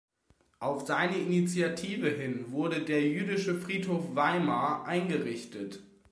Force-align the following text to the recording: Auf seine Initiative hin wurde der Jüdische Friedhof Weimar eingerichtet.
Auf 0.57 0.87
seine 0.87 1.15
Initiative 1.15 2.09
hin 2.09 2.51
wurde 2.51 2.79
der 2.81 3.03
Jüdische 3.07 3.53
Friedhof 3.55 4.15
Weimar 4.15 4.87
eingerichtet. 4.87 5.83